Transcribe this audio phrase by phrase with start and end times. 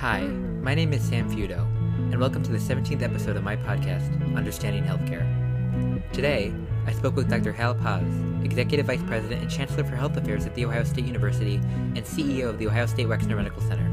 [0.00, 0.62] Hi, mm.
[0.62, 1.58] my name is Sam Feudo,
[2.10, 5.26] and welcome to the 17th episode of my podcast, Understanding Healthcare.
[6.14, 6.54] Today,
[6.86, 7.52] I spoke with Dr.
[7.52, 8.10] Hal Paz,
[8.42, 12.48] Executive Vice President and Chancellor for Health Affairs at The Ohio State University and CEO
[12.48, 13.86] of the Ohio State Wexner Medical Center.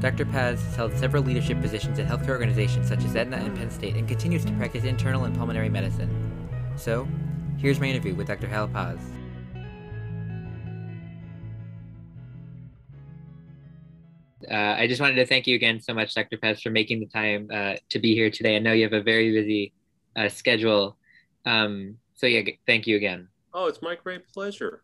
[0.00, 0.24] Dr.
[0.24, 3.94] Paz has held several leadership positions at healthcare organizations such as Aetna and Penn State
[3.94, 6.10] and continues to practice internal and pulmonary medicine.
[6.74, 7.06] So,
[7.58, 8.48] here's my interview with Dr.
[8.48, 8.98] Hal Paz.
[14.52, 16.36] Uh, I just wanted to thank you again so much, Dr.
[16.36, 18.56] Paz, for making the time uh, to be here today.
[18.56, 19.72] I know you have a very busy
[20.14, 20.98] uh, schedule.
[21.46, 23.28] Um, so yeah, thank you again.
[23.54, 24.82] Oh, it's my great pleasure.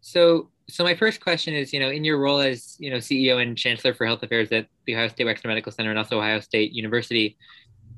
[0.00, 3.42] So, so my first question is, you know, in your role as, you know, CEO
[3.42, 6.38] and Chancellor for Health Affairs at the Ohio State Wexner Medical Center and also Ohio
[6.38, 7.36] State University,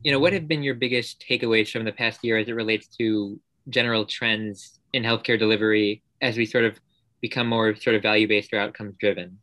[0.02, 2.86] you know, what have been your biggest takeaways from the past year as it relates
[2.96, 6.80] to general trends in healthcare delivery as we sort of
[7.20, 9.36] become more sort of value-based or outcomes-driven?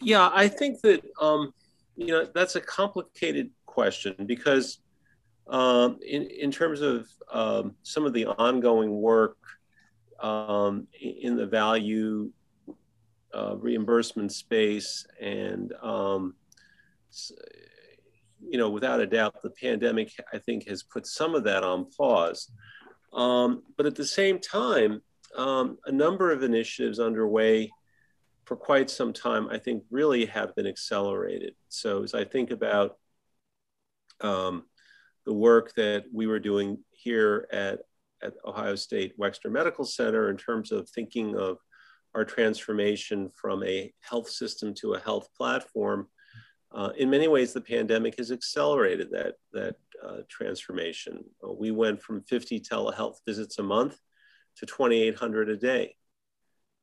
[0.00, 1.52] Yeah, I think that um,
[1.96, 4.78] you know that's a complicated question because
[5.48, 9.38] um, in in terms of um, some of the ongoing work
[10.20, 12.30] um, in the value
[13.34, 16.34] uh, reimbursement space and um,
[18.40, 21.86] you know without a doubt the pandemic I think has put some of that on
[21.96, 22.52] pause,
[23.12, 25.02] um, but at the same time
[25.36, 27.70] a number of initiatives underway
[28.48, 31.54] for quite some time, I think really have been accelerated.
[31.68, 32.96] So as I think about
[34.22, 34.64] um,
[35.26, 37.80] the work that we were doing here at,
[38.22, 41.58] at Ohio State Wexner Medical Center in terms of thinking of
[42.14, 46.08] our transformation from a health system to a health platform,
[46.72, 51.22] uh, in many ways, the pandemic has accelerated that, that uh, transformation.
[51.46, 53.98] Uh, we went from 50 telehealth visits a month
[54.56, 55.96] to 2,800 a day.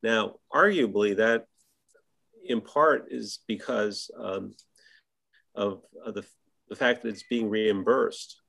[0.04, 1.48] Now, arguably, that
[2.46, 4.54] in part is because um,
[5.56, 6.26] of, of the,
[6.70, 8.42] the fact that it's being reimbursed,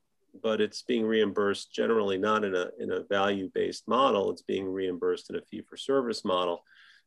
[0.42, 5.30] but it's being reimbursed generally not in a, in a value-based model, it's being reimbursed
[5.30, 6.62] in a fee-for-service model.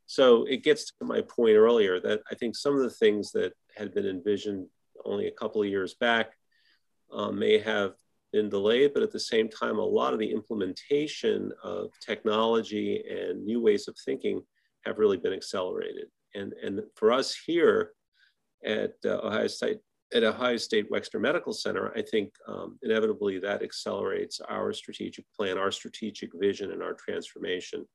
[0.07, 3.53] So it gets to my point earlier that I think some of the things that
[3.75, 4.67] had been envisioned
[5.05, 6.31] only a couple of years back
[7.13, 7.93] uh, may have
[8.31, 13.45] been delayed, but at the same time, a lot of the implementation of technology and
[13.45, 14.41] new ways of thinking
[14.85, 17.91] have really been accelerated and, and for us here
[18.65, 19.79] at uh, Ohio State,
[20.13, 25.57] at Ohio State Wexner Medical Center, I think um, inevitably that accelerates our strategic plan,
[25.57, 27.85] our strategic vision, and our transformation,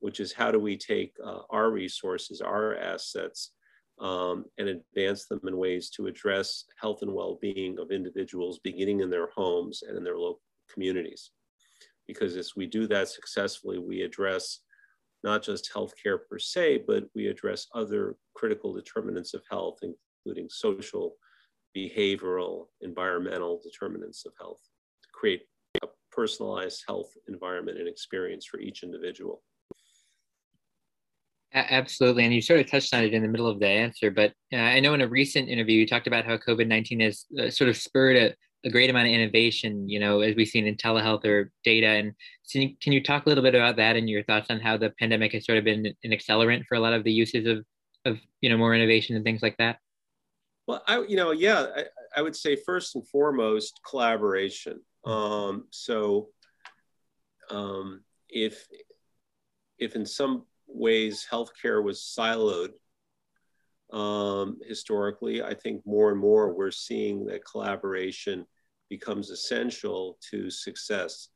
[0.00, 3.52] which is how do we take uh, our resources, our assets,
[3.98, 9.08] um, and advance them in ways to address health and well-being of individuals, beginning in
[9.08, 11.30] their homes and in their local communities.
[12.06, 14.60] Because as we do that successfully, we address
[15.24, 21.16] not just healthcare per se, but we address other critical determinants of health, including social,
[21.76, 24.60] behavioral, environmental determinants of health
[25.02, 25.42] to create
[25.82, 29.42] a personalized health environment and experience for each individual.
[31.52, 32.24] Absolutely.
[32.24, 34.56] And you sort of touched on it in the middle of the answer, but uh,
[34.56, 37.70] I know in a recent interview, you talked about how COVID 19 has uh, sort
[37.70, 38.34] of spurred a,
[38.64, 41.86] a great amount of innovation, you know, as we've seen in telehealth or data.
[41.86, 42.12] And
[42.50, 44.76] can you, can you talk a little bit about that and your thoughts on how
[44.76, 47.64] the pandemic has sort of been an accelerant for a lot of the uses of,
[48.04, 49.78] of you know, more innovation and things like that?
[50.66, 51.84] Well, I, you know, yeah, I,
[52.16, 54.80] I would say first and foremost, collaboration.
[55.04, 56.28] Um, so
[57.50, 58.66] um, if,
[59.78, 62.70] if in some ways healthcare was siloed
[63.92, 68.46] um, historically, I think more and more we're seeing that collaboration
[68.88, 71.28] becomes essential to success.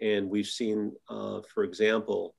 [0.00, 2.34] And we've seen, uh, for example,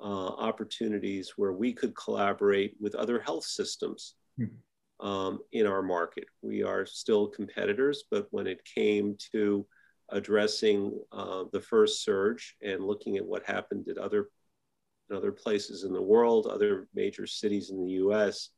[0.00, 5.06] uh, opportunities where we could collaborate with other health systems mm-hmm.
[5.06, 6.26] um, in our market.
[6.42, 9.66] We are still competitors, but when it came to
[10.10, 14.28] addressing uh, the first surge and looking at what happened at other,
[15.10, 18.50] in other places in the world, other major cities in the US,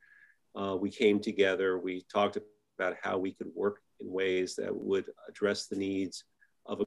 [0.54, 2.38] uh, we came together, we talked
[2.78, 6.24] about how we could work in ways that would address the needs
[6.66, 6.84] of, a,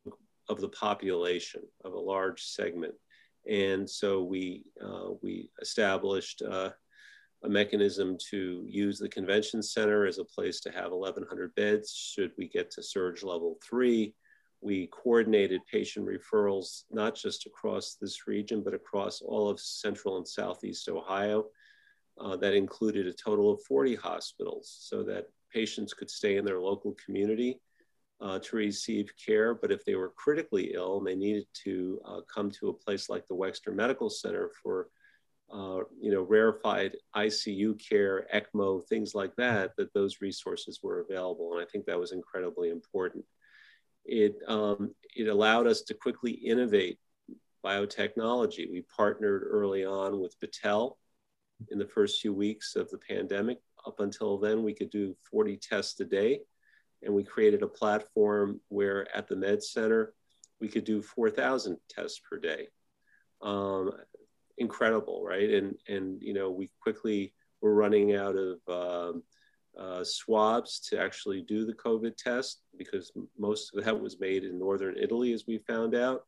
[0.50, 2.94] of the population, of a large segment.
[3.50, 6.72] And so we, uh, we established uh,
[7.44, 12.32] a mechanism to use the convention center as a place to have 1,100 beds should
[12.38, 14.14] we get to surge level three.
[14.62, 20.28] We coordinated patient referrals, not just across this region, but across all of central and
[20.28, 21.48] southeast Ohio.
[22.20, 26.60] Uh, that included a total of 40 hospitals so that patients could stay in their
[26.60, 27.60] local community
[28.22, 29.56] uh, to receive care.
[29.56, 33.10] But if they were critically ill and they needed to uh, come to a place
[33.10, 34.90] like the Wexner Medical Center for
[35.52, 41.54] uh, you know, rarefied ICU care, ECMO, things like that, that those resources were available.
[41.54, 43.24] And I think that was incredibly important.
[44.06, 46.98] It, um, it allowed us to quickly innovate
[47.64, 48.72] biotechnology.
[48.72, 50.96] We partnered early on with Battelle
[51.72, 53.60] in the first few weeks of the pandemic.
[53.86, 56.40] Up until then, we could do 40 tests a day.
[57.02, 60.14] And we created a platform where at the Med Center,
[60.62, 62.68] we could do 4,000 tests per day.
[63.42, 63.92] Um,
[64.58, 65.50] incredible, right?
[65.50, 69.24] And and you know we quickly were running out of um,
[69.78, 74.60] uh, swabs to actually do the COVID test because most of that was made in
[74.60, 76.22] northern Italy, as we found out,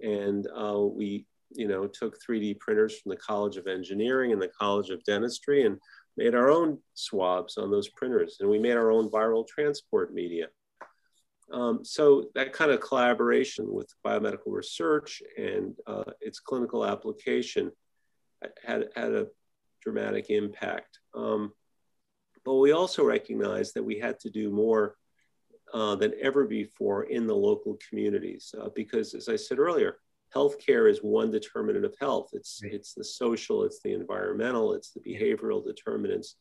[0.00, 4.50] and uh, we you know took 3D printers from the College of Engineering and the
[4.60, 5.78] College of Dentistry and
[6.16, 10.48] made our own swabs on those printers, and we made our own viral transport media.
[11.52, 17.70] Um, so that kind of collaboration with biomedical research and uh, its clinical application
[18.64, 19.26] had, had a
[19.82, 20.98] dramatic impact.
[21.14, 21.52] Um,
[22.44, 24.96] but we also recognized that we had to do more
[25.72, 29.98] uh, than ever before in the local communities uh, because, as I said earlier,
[30.34, 32.30] healthcare is one determinant of health.
[32.32, 32.72] It's, right.
[32.72, 36.36] it's the social, it's the environmental, it's the behavioral determinants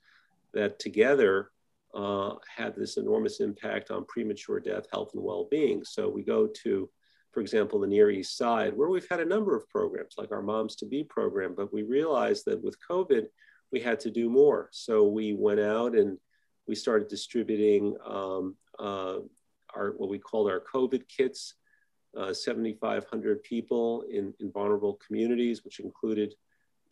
[0.53, 1.51] that together
[1.93, 5.83] uh, had this enormous impact on premature death, health, and well-being.
[5.85, 6.89] So we go to,
[7.31, 10.41] for example, the Near East Side, where we've had a number of programs, like our
[10.41, 13.25] Moms to Be program, but we realized that with COVID,
[13.71, 14.69] we had to do more.
[14.71, 16.17] So we went out and
[16.67, 19.17] we started distributing um, uh,
[19.73, 21.55] our what we called our COVID kits,
[22.17, 26.33] uh, 7,500 people in, in vulnerable communities, which included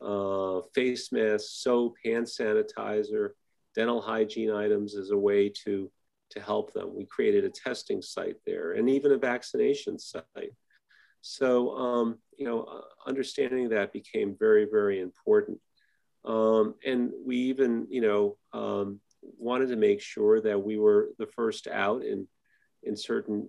[0.01, 3.29] uh, face masks, soap, hand sanitizer,
[3.75, 5.89] dental hygiene items as a way to,
[6.31, 6.95] to help them.
[6.95, 10.53] We created a testing site there and even a vaccination site.
[11.21, 15.59] So, um, you know, uh, understanding that became very, very important.
[16.25, 21.27] Um, and we even, you know, um, wanted to make sure that we were the
[21.27, 22.27] first out in,
[22.83, 23.47] in certain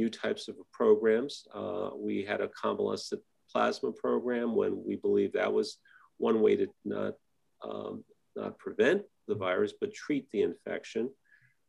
[0.00, 1.32] new types of programs.
[1.60, 5.78] Uh, we had a convalescent plasma program when we believed that was
[6.28, 7.14] one way to not,
[7.68, 8.04] um,
[8.36, 11.04] not prevent the virus, but treat the infection.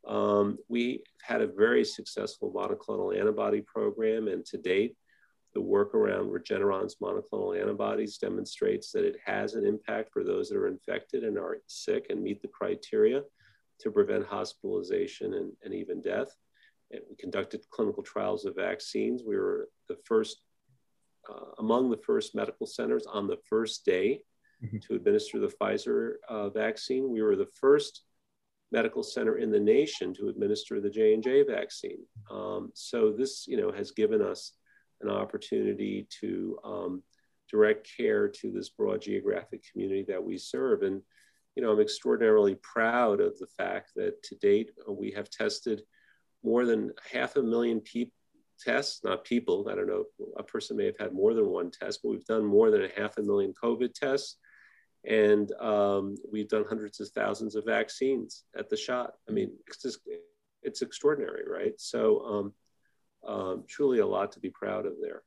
[0.08, 4.94] Um, we had a very successful monoclonal antibody program, and to date,
[5.56, 10.58] the work around Regeneron's monoclonal antibodies demonstrates that it has an impact for those that
[10.58, 13.24] are infected and are sick and meet the criteria
[13.82, 16.32] to prevent hospitalization and, and even death.
[16.92, 19.22] We conducted clinical trials of vaccines.
[19.26, 20.42] We were the first,
[21.30, 24.22] uh, among the first medical centers on the first day
[24.64, 24.78] mm-hmm.
[24.88, 27.12] to administer the Pfizer uh, vaccine.
[27.12, 28.04] We were the first
[28.72, 32.00] medical center in the nation to administer the J&J vaccine.
[32.30, 34.54] Um, so this, you know, has given us
[35.02, 37.04] an opportunity to um,
[37.50, 40.84] direct care to this broad geographic community that we serve.
[40.84, 41.02] And,
[41.56, 45.82] you know, I'm extraordinarily proud of the fact that to date uh, we have tested
[46.44, 48.14] more than half a million people
[48.60, 49.68] tests, not people.
[49.72, 50.06] I don't know,
[50.38, 53.02] a person may have had more than one test, but we've done more than a
[53.02, 54.38] half a million COVID tests.
[55.06, 59.14] And um, we've done hundreds of thousands of vaccines at the Schott.
[59.30, 60.00] I mean, it's just,
[60.62, 61.74] it's extraordinary, right?
[61.78, 62.54] So
[63.26, 65.24] um, um, truly a lot to be proud of there.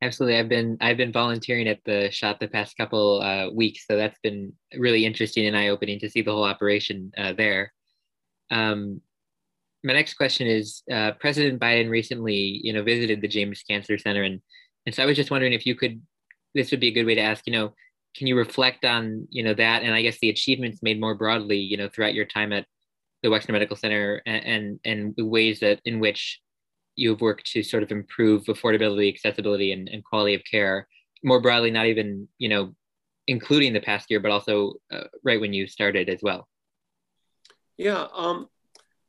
[0.00, 3.96] Absolutely, I've been I've been volunteering at the Schott the past couple uh, weeks, so
[3.96, 7.72] that's been really interesting and eye opening to see the whole operation uh, there.
[8.50, 9.00] Um,
[9.84, 14.22] my next question is: uh, President Biden recently, you know, visited the James Cancer Center,
[14.22, 14.40] and
[14.86, 16.00] and so I was just wondering if you could.
[16.54, 17.46] This would be a good way to ask.
[17.46, 17.74] You know,
[18.16, 21.58] can you reflect on you know that and I guess the achievements made more broadly,
[21.58, 22.66] you know, throughout your time at
[23.22, 26.40] the Wexner Medical Center, and and, and the ways that in which
[26.94, 30.86] you've worked to sort of improve affordability, accessibility, and, and quality of care
[31.22, 32.74] more broadly, not even, you know,
[33.26, 36.48] including the past year, but also uh, right when you started as well.
[37.78, 38.06] Yeah.
[38.12, 38.48] Um,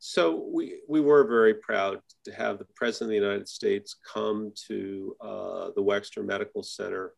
[0.06, 4.52] so we, we were very proud to have the President of the United States come
[4.68, 7.14] to uh, the Wexner Medical Center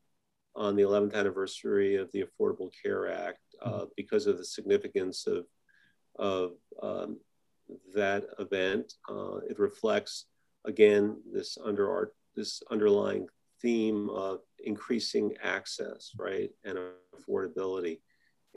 [0.55, 3.85] on the 11th anniversary of the Affordable Care Act uh, mm-hmm.
[3.97, 5.45] because of the significance of,
[6.19, 6.51] of
[6.83, 7.17] um,
[7.95, 8.93] that event.
[9.09, 10.25] Uh, it reflects
[10.65, 13.25] again, this under our, this underlying
[13.63, 16.77] theme of increasing access, right, and
[17.19, 18.01] affordability.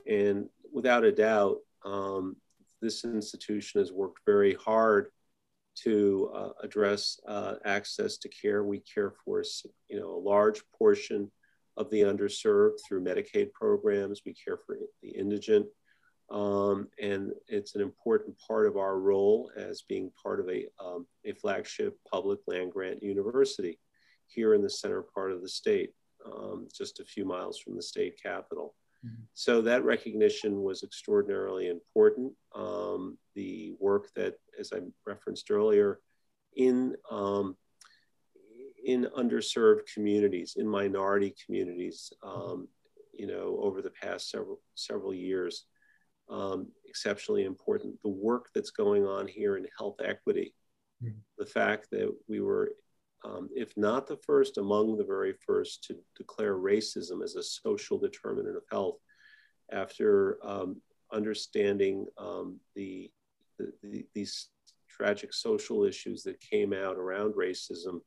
[0.07, 2.35] And without a doubt, um,
[2.81, 5.07] this institution has worked very hard
[5.83, 8.63] to uh, address uh, access to care.
[8.63, 9.43] We care for
[9.87, 11.31] you know a large portion
[11.77, 14.21] of the underserved through Medicaid programs.
[14.25, 15.67] We care for the indigent.
[16.29, 21.07] Um, and it's an important part of our role as being part of a, um,
[21.25, 23.79] a flagship public land grant university
[24.27, 25.91] here in the center part of the state.
[26.25, 28.75] um, just a few miles from the state capitol.
[29.05, 29.23] Mm-hmm.
[29.33, 32.33] So that recognition was extraordinarily important.
[32.53, 35.99] Um, the work that, as I referenced earlier,
[36.55, 37.55] in um,
[38.83, 42.67] in underserved communities, in minority communities, um,
[43.13, 45.65] you know, over the past several several years,
[46.29, 48.01] um, exceptionally important.
[48.01, 50.53] The work that's going on here in health equity,
[51.03, 51.17] mm-hmm.
[51.37, 52.71] the fact that we were,
[53.25, 57.97] um, if not the first, among the very first to declare racism as a social
[57.97, 58.97] determinant of health,
[59.71, 63.11] after um, understanding um, the,
[63.57, 64.49] the, the, these
[64.89, 67.99] tragic social issues that came out around racism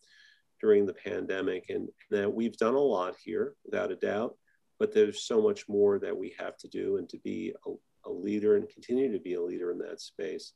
[0.61, 4.35] during the pandemic, and that we've done a lot here, without a doubt.
[4.79, 8.13] But there's so much more that we have to do, and to be a, a
[8.13, 10.53] leader and continue to be a leader in that space.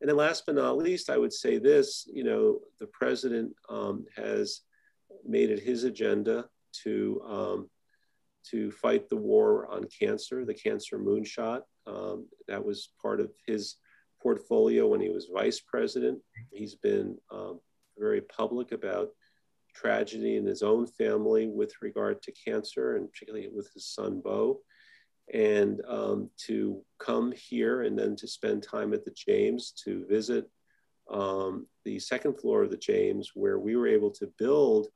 [0.00, 4.04] And then last but not least, I would say this, you know, the president um,
[4.16, 4.60] has
[5.24, 6.46] made it his agenda
[6.82, 7.70] to, um,
[8.50, 11.62] to fight the war on cancer, the cancer moonshot.
[11.86, 13.76] Um, that was part of his
[14.22, 16.18] portfolio when he was vice president.
[16.52, 17.60] He's been um,
[17.98, 19.10] very public about
[19.74, 24.60] tragedy in his own family with regard to cancer and particularly with his son, Bo
[25.32, 30.50] and um, to come here and then to spend time at the James to visit
[31.10, 34.88] um, the second floor of the James, where we were able to build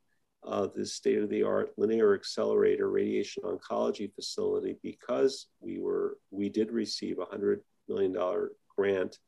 [0.47, 6.49] uh, this state of the art linear accelerator radiation oncology facility because we were we
[6.49, 9.19] did receive a hundred million dollar grant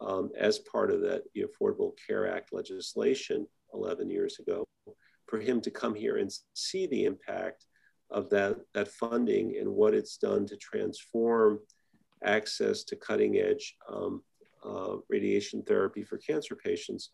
[0.00, 4.64] um, as part of that the Affordable Care Act legislation 11 years ago
[5.26, 7.64] for him to come here and see the impact
[8.12, 11.58] of that, that funding and what it's done to transform
[12.24, 14.22] access to cutting edge um,
[14.64, 17.10] uh, radiation therapy for cancer patients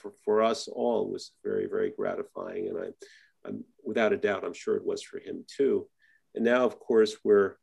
[0.00, 2.68] for, for us all was very, very gratifying.
[2.68, 5.86] And I, I'm without a doubt, I'm sure it was for him too.
[6.34, 7.56] And now, of course, we're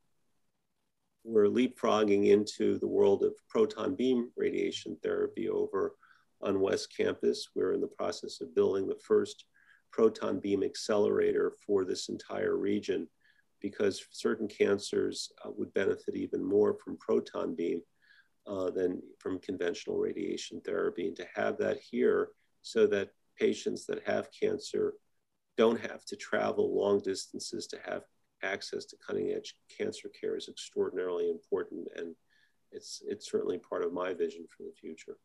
[1.24, 5.96] we're leapfrogging into the world of proton beam radiation therapy over
[6.42, 7.50] on West Campus.
[7.54, 9.44] We're in the process of building the first
[9.92, 13.08] proton beam accelerator for this entire region
[13.62, 17.82] because certain cancers uh, would benefit even more from proton beam
[18.46, 21.08] uh, than from conventional radiation therapy.
[21.08, 22.30] And to have that here
[22.62, 24.94] so that patients that have cancer
[25.58, 28.04] don't have to travel long distances to have
[28.44, 31.88] access to cutting edge cancer care is extraordinarily important.
[31.96, 32.16] And
[32.72, 35.18] it's, it's certainly part of my vision for the future.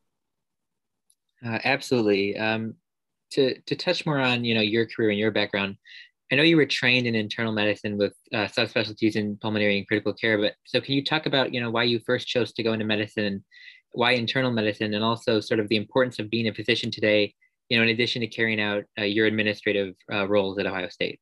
[1.45, 2.37] Uh, absolutely.
[2.37, 2.75] Um,
[3.33, 5.77] to to touch more on you know your career and your background.
[6.31, 10.15] I know you were trained in internal medicine with uh, subspecialties in pulmonary and critical
[10.15, 12.73] care but so can you talk about you know why you first chose to go
[12.73, 13.43] into medicine and
[13.93, 17.35] why internal medicine and also sort of the importance of being a physician today
[17.69, 21.21] you know in addition to carrying out uh, your administrative uh, roles at ohio state?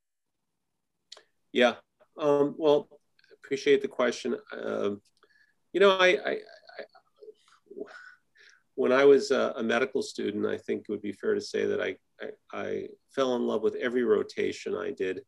[1.53, 1.75] Yeah.
[2.17, 2.89] Um, well
[3.43, 4.37] appreciate the question.
[4.53, 5.01] Um,
[5.73, 6.37] you know I, I
[8.81, 11.67] when I was a, a, medical student, I think it would be fair to say
[11.67, 15.21] that I, I, I fell in love with every rotation I did.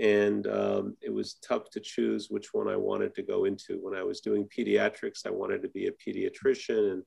[0.00, 3.74] And um, it was tough to choose which one I wanted to go into.
[3.74, 7.02] When I was doing pediatrics, I wanted to be a pediatrician and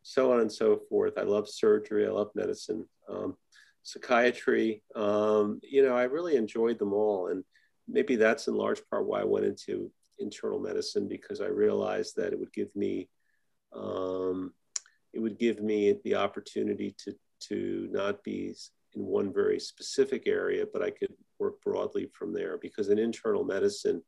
[0.00, 1.18] so on and so forth.
[1.18, 3.36] I love surgery, I love medicine, um,
[3.82, 4.82] psychiatry.
[4.96, 7.28] Um, you know, I really enjoyed them all.
[7.28, 7.44] And
[7.86, 12.32] maybe that's in large part why I went into internal medicine because I realized that
[12.32, 13.10] it would give me
[13.74, 14.54] um,
[15.14, 17.14] it would give me the opportunity to,
[17.48, 18.54] to not be
[18.94, 23.44] in one very specific area, but I could work broadly from there because in internal
[23.44, 24.02] medicine,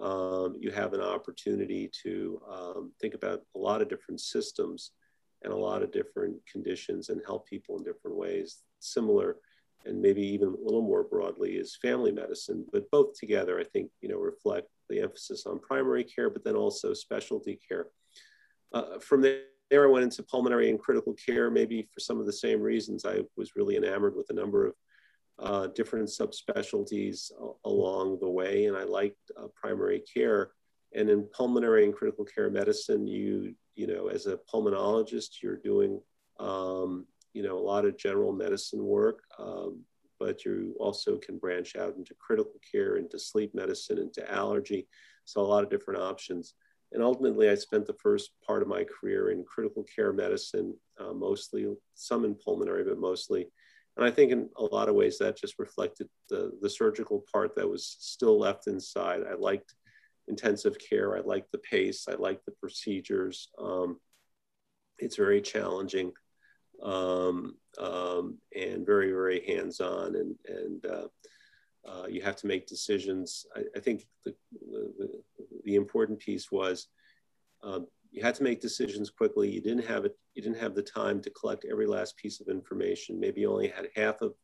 [0.00, 4.92] um, you have an opportunity to um, think about a lot of different systems
[5.42, 8.62] and a lot of different conditions and help people in different ways.
[8.78, 9.36] Similar
[9.86, 13.90] and maybe even a little more broadly is family medicine, but both together, I think,
[14.00, 17.86] you know, reflect the emphasis on primary care, but then also specialty care.
[18.72, 22.26] Uh, from there, there I went into pulmonary and critical care, maybe for some of
[22.26, 23.04] the same reasons.
[23.04, 24.74] I was really enamored with a number of
[25.38, 27.30] uh, different subspecialties
[27.64, 30.50] along the way, and I liked uh, primary care.
[30.94, 36.00] And in pulmonary and critical care medicine, you you know, as a pulmonologist, you're doing
[36.40, 39.80] um, you know a lot of general medicine work, um,
[40.18, 44.88] but you also can branch out into critical care, into sleep medicine, into allergy.
[45.24, 46.54] So a lot of different options.
[46.92, 51.12] And ultimately, I spent the first part of my career in critical care medicine, uh,
[51.12, 53.46] mostly, some in pulmonary, but mostly.
[53.96, 57.56] And I think in a lot of ways that just reflected the, the surgical part
[57.56, 59.22] that was still left inside.
[59.28, 59.74] I liked
[60.28, 63.48] intensive care, I liked the pace, I liked the procedures.
[63.58, 63.98] Um,
[64.98, 66.12] it's very challenging
[66.82, 70.14] um, um, and very, very hands on.
[70.14, 71.08] And, and uh,
[71.86, 73.46] uh, you have to make decisions.
[73.54, 74.34] I, I think the,
[74.70, 75.22] the,
[75.64, 76.88] the, important piece was
[77.62, 79.50] um, you had to make decisions quickly.
[79.50, 80.16] You didn't have it.
[80.34, 83.20] You didn't have the time to collect every last piece of information.
[83.20, 84.34] Maybe you only had half of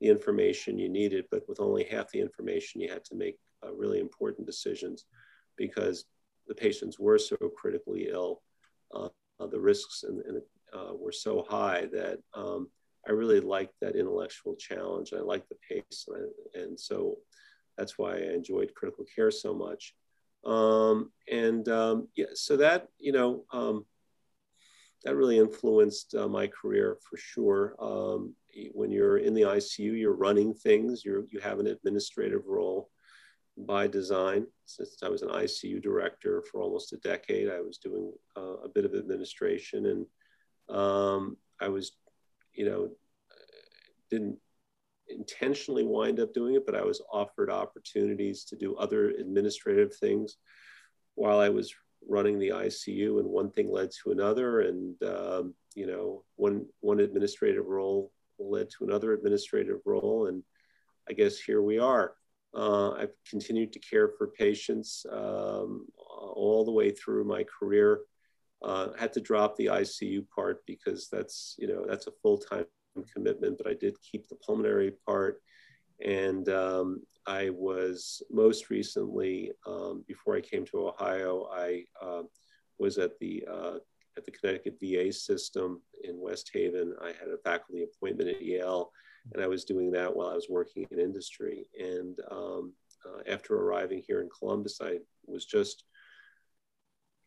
[0.00, 3.72] the information you needed, but with only half the information, you had to make uh,
[3.72, 5.04] really important decisions
[5.56, 6.06] because
[6.48, 8.42] the patients were so critically ill.
[8.94, 9.08] Uh,
[9.50, 12.68] the risks and, and uh, were so high that um,
[13.08, 15.12] I really liked that intellectual challenge.
[15.12, 17.16] I liked the pace, and, I, and, so
[17.78, 19.94] that's why I enjoyed critical care so much.
[20.44, 23.86] Um, and um, yeah, so that you know um,
[25.04, 27.74] that really influenced uh, my career for sure.
[27.80, 28.34] Um,
[28.72, 31.04] when you're in the ICU, you're running things.
[31.04, 32.90] You you have an administrative role
[33.56, 34.46] by design.
[34.66, 38.68] Since I was an ICU director for almost a decade, I was doing uh, a
[38.68, 41.92] bit of administration, and um, I was,
[42.54, 42.90] you know,
[44.10, 44.38] didn't
[45.08, 50.36] intentionally wind up doing it, but I was offered opportunities to do other administrative things
[51.14, 51.74] while I was
[52.08, 57.00] running the ICU, and one thing led to another, and um, you know, one one
[57.00, 60.42] administrative role led to another administrative role, and
[61.08, 62.14] I guess here we are.
[62.54, 68.00] Uh, I've continued to care for patients um, all the way through my career.
[68.62, 72.66] Uh, had to drop the ICU part because that's you know that's a full time
[73.12, 75.40] commitment, but I did keep the pulmonary part.
[76.04, 82.22] And um, I was most recently, um, before I came to Ohio, I uh,
[82.78, 83.76] was at the uh,
[84.16, 86.94] at the Connecticut VA system in West Haven.
[87.02, 88.90] I had a faculty appointment at Yale,
[89.32, 91.66] and I was doing that while I was working in industry.
[91.78, 92.72] And um,
[93.06, 95.84] uh, after arriving here in Columbus, I was just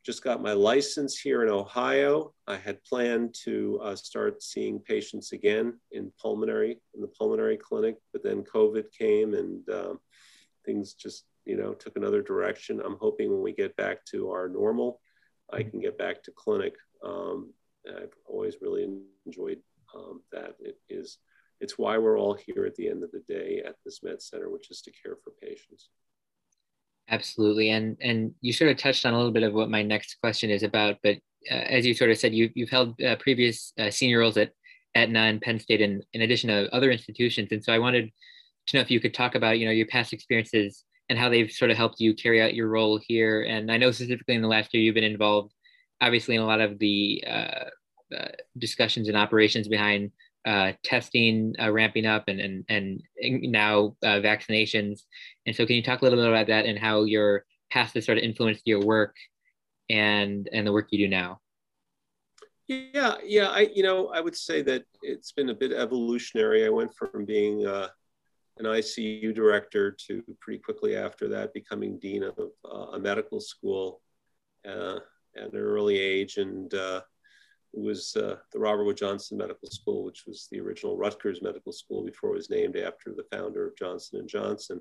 [0.05, 2.33] just got my license here in Ohio.
[2.45, 7.95] I had planned to uh, start seeing patients again in pulmonary, in the pulmonary clinic,
[8.11, 9.99] but then COVID came and um,
[10.65, 12.81] things just, you know, took another direction.
[12.83, 14.99] I'm hoping when we get back to our normal,
[15.51, 16.75] I can get back to clinic.
[17.03, 17.53] Um,
[17.87, 18.87] I've always really
[19.25, 19.59] enjoyed
[19.95, 20.55] um, that.
[20.59, 21.19] It is,
[21.61, 24.49] it's why we're all here at the end of the day at this med center,
[24.49, 25.89] which is to care for patients.
[27.09, 30.15] Absolutely, and and you sort of touched on a little bit of what my next
[30.21, 31.17] question is about, but
[31.51, 34.51] uh, as you sort of said, you you've held uh, previous uh, senior roles at
[34.95, 38.09] Aetna and Penn State, and in addition to other institutions, and so I wanted
[38.67, 41.51] to know if you could talk about you know your past experiences and how they've
[41.51, 43.43] sort of helped you carry out your role here.
[43.43, 45.53] And I know specifically in the last year you've been involved,
[45.99, 47.65] obviously, in a lot of the uh,
[48.17, 50.11] uh, discussions and operations behind
[50.45, 55.01] uh, testing uh, ramping up and and and now uh, vaccinations.
[55.45, 58.05] And so, can you talk a little bit about that and how your past has
[58.05, 59.15] sort of influenced your work
[59.89, 61.39] and and the work you do now?
[62.67, 63.49] Yeah, yeah.
[63.49, 66.65] I you know I would say that it's been a bit evolutionary.
[66.65, 67.89] I went from being uh,
[68.57, 74.01] an ICU director to pretty quickly after that becoming dean of uh, a medical school
[74.65, 74.75] at
[75.35, 76.73] an early age and
[77.73, 81.71] it was uh, the Robert Wood Johnson Medical School, which was the original Rutgers Medical
[81.71, 84.79] School before it was named after the founder of Johnson and Johnson.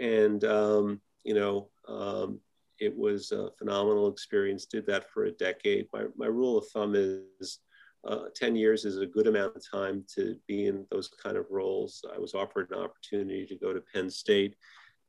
[0.00, 2.40] And um, you know, um,
[2.78, 4.66] it was a phenomenal experience.
[4.66, 5.88] Did that for a decade.
[5.92, 7.60] My my rule of thumb is.
[8.06, 11.44] Uh, 10 years is a good amount of time to be in those kind of
[11.50, 12.04] roles.
[12.14, 14.54] I was offered an opportunity to go to Penn State,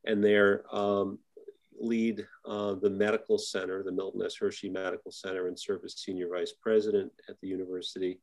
[0.08, 1.20] and there um,
[1.80, 4.36] lead uh, the medical center, the Milton S.
[4.36, 8.20] Hershey Medical Center, and serve as senior vice president at the university.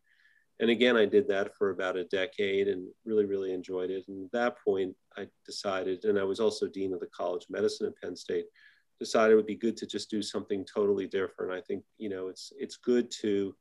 [0.60, 4.04] And again, I did that for about a decade and really, really enjoyed it.
[4.08, 7.50] And at that point, I decided, and I was also dean of the College of
[7.50, 8.46] Medicine at Penn State,
[9.00, 11.52] decided it would be good to just do something totally different.
[11.52, 13.54] I think, you know, it's it's good to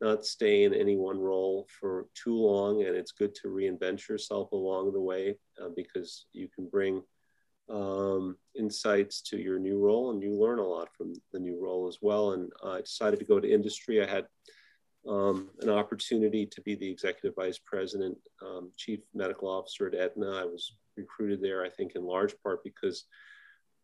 [0.00, 4.50] not stay in any one role for too long, and it's good to reinvent yourself
[4.50, 7.02] along the way uh, because you can bring
[7.72, 11.88] um, insights to your new role, and you learn a lot from the new role
[11.88, 12.32] as well.
[12.32, 14.02] And I decided to go to industry.
[14.02, 14.26] I had
[15.08, 20.30] um, an opportunity to be the executive vice president, um, chief medical officer at Aetna.
[20.30, 23.06] I was recruited there, I think, in large part because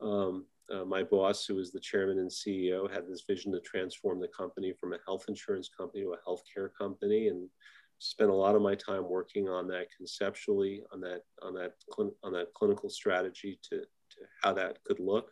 [0.00, 4.20] um, uh, my boss, who was the chairman and CEO, had this vision to transform
[4.20, 7.48] the company from a health insurance company to a healthcare company, and
[7.98, 11.72] spent a lot of my time working on that conceptually, on that on that
[12.22, 15.30] on that clinical strategy to, to how that could look.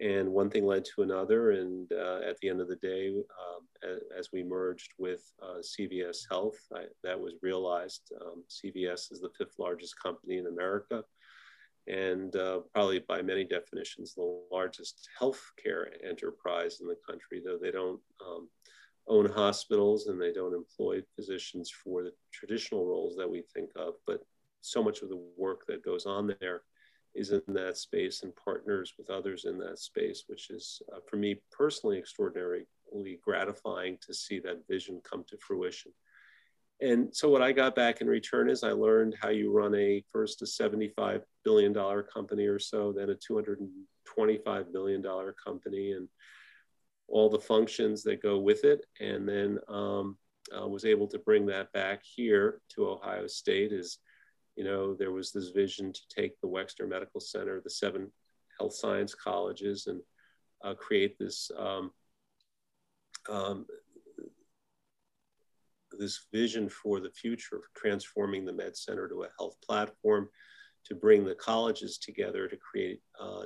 [0.00, 3.66] And one thing led to another, and uh, at the end of the day, um,
[3.88, 8.10] as, as, we merged with uh, CVS Health, I, that was realized.
[8.20, 11.04] Um, CVS is the fifth largest company in America,
[11.86, 17.42] and uh, probably by many definitions, the largest healthcare enterprise in the country.
[17.44, 18.48] Though they don't um,
[19.08, 23.94] own hospitals and they don't employ physicians for the traditional roles that we think of.
[24.06, 24.22] But
[24.60, 26.62] so much of the work that goes on there
[27.14, 31.16] is in that space and partners with others in that space, which is uh, for
[31.16, 32.66] me personally extraordinarily
[33.22, 35.92] gratifying to see that vision come to fruition.
[36.80, 40.02] And so what I got back in return is I learned how you run a
[40.10, 46.08] first a 75 billion dollar company or so, then a 225 million dollar company, and
[47.12, 50.16] all the functions that go with it, and then um,
[50.56, 53.70] uh, was able to bring that back here to Ohio State.
[53.70, 53.98] Is
[54.56, 58.10] you know there was this vision to take the Wexner Medical Center, the seven
[58.58, 60.00] health science colleges, and
[60.64, 61.50] uh, create this.
[61.56, 61.92] Um,
[63.28, 63.66] um,
[65.98, 70.26] this vision for the future of transforming the Med Center to a health platform,
[70.86, 73.42] to bring the colleges together to create uh,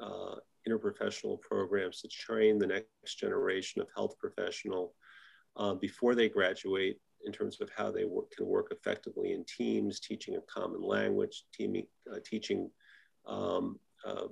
[0.00, 4.94] uh, interprofessional programs to train the next generation of health professional
[5.56, 10.00] uh, before they graduate in terms of how they work, can work effectively in teams,
[10.00, 12.70] teaching a common language, teaming, uh, teaching
[13.26, 14.28] um, uh,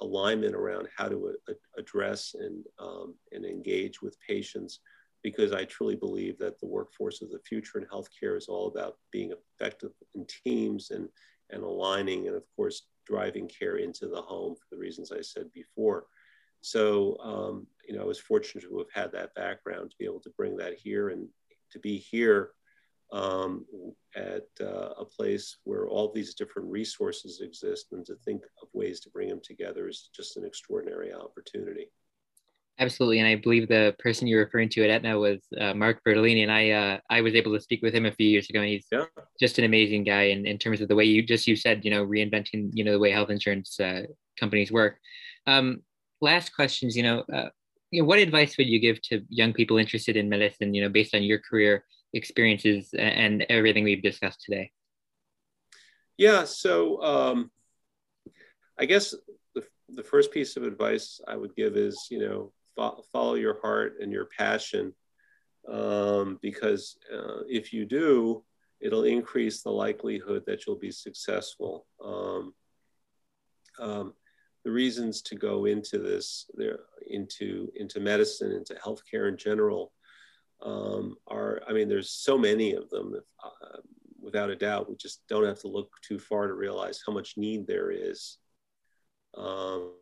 [0.00, 4.80] alignment around how to a- address and, um, and engage with patients.
[5.22, 8.98] Because I truly believe that the workforce of the future in healthcare is all about
[9.12, 11.08] being effective in teams and,
[11.52, 15.52] and aligning, and of course, driving care into the home for the reasons I said
[15.52, 16.06] before.
[16.60, 20.20] So, um, you know, I was fortunate to have had that background to be able
[20.20, 21.28] to bring that here and
[21.72, 22.52] to be here
[23.12, 23.66] um,
[24.16, 29.00] at uh, a place where all these different resources exist and to think of ways
[29.00, 31.88] to bring them together is just an extraordinary opportunity.
[32.78, 36.42] Absolutely, and I believe the person you're referring to at Aetna was uh, Mark Bertolini,
[36.42, 38.68] and I uh, I was able to speak with him a few years ago, and
[38.68, 39.04] he's yeah.
[39.38, 40.22] just an amazing guy.
[40.22, 42.92] in, in terms of the way you just you said, you know, reinventing, you know,
[42.92, 44.02] the way health insurance uh,
[44.40, 44.96] companies work.
[45.46, 45.82] Um,
[46.22, 47.50] last questions, you know, uh,
[47.90, 50.88] you know, what advice would you give to young people interested in medicine, you know,
[50.88, 54.70] based on your career experiences and everything we've discussed today?
[56.16, 57.50] Yeah, so um,
[58.78, 59.14] I guess
[59.54, 63.60] the, the first piece of advice I would give is, you know, fo- follow your
[63.60, 64.92] heart and your passion
[65.68, 68.44] um, because uh, if you do,
[68.80, 71.86] it'll increase the likelihood that you'll be successful.
[72.04, 72.54] Um,
[73.78, 74.14] um,
[74.64, 79.92] the reasons to go into this, there, into into medicine, into healthcare in general,
[80.62, 83.14] um, are I mean, there's so many of them.
[83.16, 83.78] If, uh,
[84.20, 87.36] without a doubt, we just don't have to look too far to realize how much
[87.36, 88.38] need there is.
[89.36, 89.94] Um,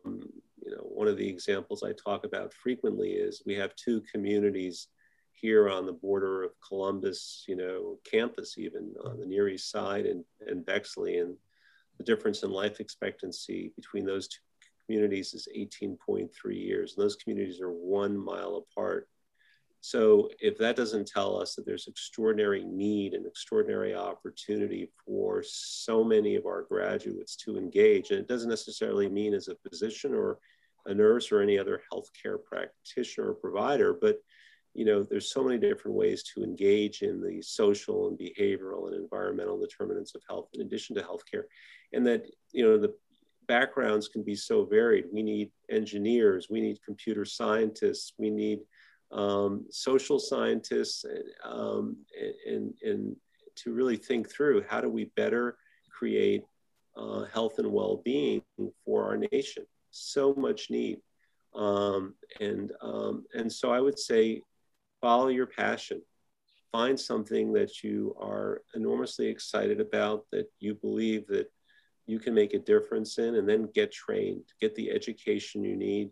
[0.63, 4.87] you know, one of the examples I talk about frequently is we have two communities
[5.33, 10.05] here on the border of Columbus, you know, campus even on the Near East Side
[10.05, 11.17] and, and Bexley.
[11.17, 11.35] And
[11.97, 14.39] the difference in life expectancy between those two
[14.85, 16.93] communities is 18.3 years.
[16.95, 19.07] And those communities are one mile apart.
[19.83, 26.03] So if that doesn't tell us that there's extraordinary need and extraordinary opportunity for so
[26.03, 30.37] many of our graduates to engage, and it doesn't necessarily mean as a physician or
[30.85, 34.19] a nurse or any other healthcare practitioner or provider, but
[34.73, 38.95] you know, there's so many different ways to engage in the social and behavioral and
[38.95, 41.43] environmental determinants of health in addition to healthcare.
[41.93, 42.93] And that, you know, the
[43.47, 45.05] backgrounds can be so varied.
[45.11, 48.59] We need engineers, we need computer scientists, we need
[49.11, 51.03] um, social scientists,
[51.43, 51.97] um,
[52.47, 53.15] and, and
[53.57, 55.57] to really think through how do we better
[55.89, 56.43] create
[56.95, 58.41] uh, health and well-being
[58.85, 59.65] for our nation.
[59.91, 60.99] So much need,
[61.55, 64.41] um, and um, and so I would say,
[65.01, 66.01] follow your passion.
[66.71, 71.51] Find something that you are enormously excited about, that you believe that
[72.07, 76.11] you can make a difference in, and then get trained, get the education you need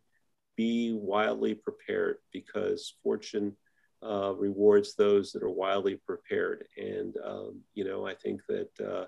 [0.60, 3.56] be wildly prepared because fortune
[4.04, 6.66] uh, rewards those that are wildly prepared.
[6.76, 9.06] And, um, you know, I think that uh,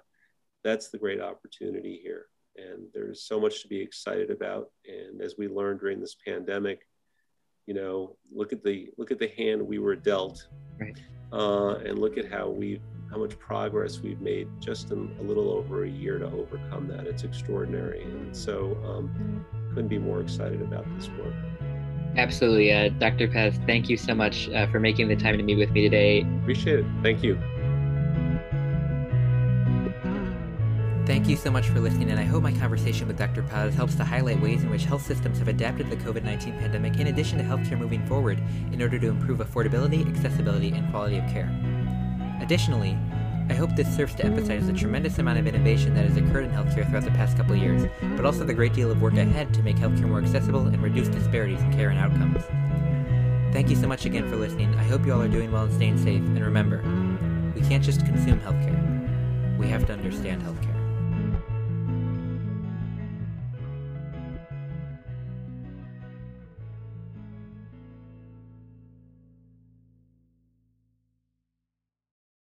[0.63, 2.27] that's the great opportunity here.
[2.57, 4.69] And there's so much to be excited about.
[4.85, 6.87] And as we learned during this pandemic,
[7.67, 10.47] you know, look at the look at the hand we were dealt,
[10.79, 10.97] right.
[11.31, 15.51] uh, and look at how we how much progress we've made just in a little
[15.51, 17.05] over a year to overcome that.
[17.05, 18.03] It's extraordinary.
[18.03, 21.33] And so, um, couldn't be more excited about this work.
[22.17, 22.73] Absolutely.
[22.73, 23.27] Uh, Dr.
[23.27, 26.25] Paz, thank you so much uh, for making the time to meet with me today.
[26.41, 26.85] Appreciate it.
[27.01, 27.39] Thank you.
[31.05, 33.41] Thank you so much for listening, and I hope my conversation with Dr.
[33.41, 36.99] Paz helps to highlight ways in which health systems have adapted the COVID 19 pandemic
[36.99, 41.25] in addition to healthcare moving forward in order to improve affordability, accessibility, and quality of
[41.25, 41.49] care.
[42.39, 42.97] Additionally,
[43.49, 46.51] I hope this serves to emphasize the tremendous amount of innovation that has occurred in
[46.51, 47.83] healthcare throughout the past couple years,
[48.15, 51.07] but also the great deal of work ahead to make healthcare more accessible and reduce
[51.07, 52.43] disparities in care and outcomes.
[53.53, 54.73] Thank you so much again for listening.
[54.75, 56.77] I hope you all are doing well and staying safe, and remember,
[57.53, 59.57] we can't just consume healthcare.
[59.57, 60.70] we have to understand healthcare.